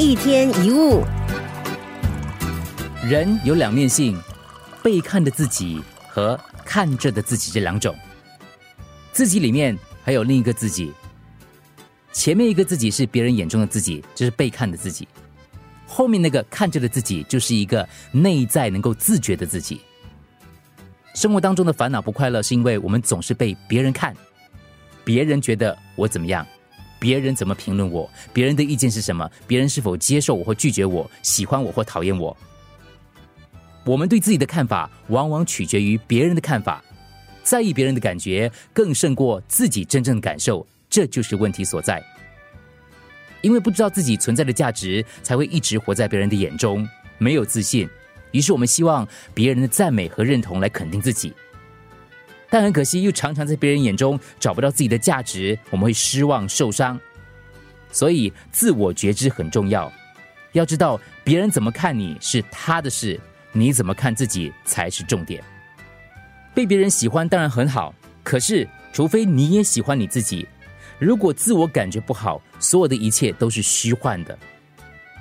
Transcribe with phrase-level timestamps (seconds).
[0.00, 1.02] 一天一物，
[3.04, 4.16] 人有两面性，
[4.80, 7.92] 被看的自己和看着的自己这两种。
[9.10, 10.92] 自己里面还有另一个自己，
[12.12, 15.04] 前面一个自己是别人眼中的自己，这是被看的自己；
[15.84, 19.80] 后面那个看着的自己，就是一个内在能够自觉的自己。
[21.12, 24.16] 生活当中的烦恼不快乐，是因为我们总是被别人看，
[25.02, 26.46] 别人觉得我怎么样，
[26.98, 32.36] 别人怎么评论我，别人的意见是什么，别人是否接受我或拒绝我，喜欢我或讨厌我。
[33.84, 36.84] 我们对自己的看法，往往取决于别人的看法，
[37.42, 42.02] 在意别人的感觉更胜过自己真正的感受，这就是问题所在。
[43.40, 46.86] 因为不知道自己存在的价值，才会一直活在别人的眼中，
[47.18, 47.88] 没有自信。
[48.32, 51.32] 于是我们希望别人的赞美和认同来肯定自己，
[52.50, 56.98] 但很可惜，又常常在别人眼中找不到自己的价值，我们会失望受伤。
[57.92, 59.90] 所以，自我觉知很重要。
[60.52, 63.20] 要知道，别人怎么看你是他的事，
[63.52, 65.42] 你怎么看自己才是重点。
[66.54, 70.48] 被别人喜欢当然很好，可是除非你也喜欢你自己，
[70.98, 74.36] 如果自我感觉不好，所有的一切都是虚幻的。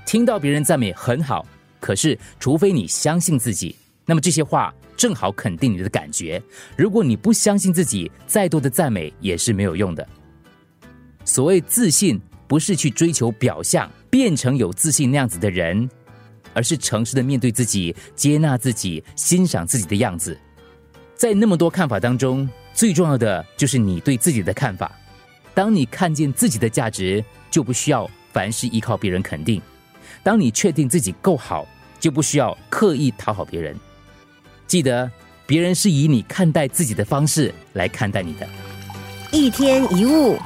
[0.05, 1.45] 听到别人赞美很好。
[1.79, 6.41] 可是，除非你相信自己，那么这些话正好肯定你的感觉。
[6.75, 10.05] 如果你不相信自己，再多的赞美也是没有用的。
[11.23, 15.89] 所谓自信，不是去追求表象，变成有自信那样子的人，
[16.53, 20.37] 而是诚实的面对自己，接纳自己，欣赏自己的样子。
[21.15, 24.91] 在那么多看法当中，最重要的就是你对自己的看法。
[25.53, 29.61] 当你看见自己的价值，就不需要凡事依靠别人肯定。
[30.23, 31.67] 当你确定自己够好，
[31.99, 33.75] 就不需要刻意讨好别人。
[34.67, 35.09] 记得，
[35.45, 38.47] 别人是以你看待自己的方式来看待你的。
[39.31, 40.37] 一天一物。